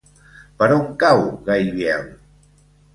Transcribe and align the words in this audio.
Per 0.61 0.69
on 0.77 0.89
cau 1.05 1.23
Gaibiel? 1.51 2.13